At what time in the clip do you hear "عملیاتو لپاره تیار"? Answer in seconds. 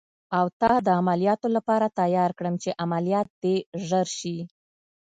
0.99-2.31